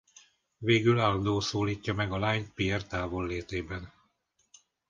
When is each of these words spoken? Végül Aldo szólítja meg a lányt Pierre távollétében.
Végül 0.57 0.99
Aldo 0.99 1.41
szólítja 1.41 1.93
meg 1.93 2.11
a 2.11 2.17
lányt 2.17 2.49
Pierre 2.53 2.83
távollétében. 2.87 3.93